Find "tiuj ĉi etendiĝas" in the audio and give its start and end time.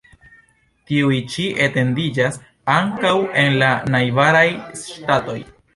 0.91-2.41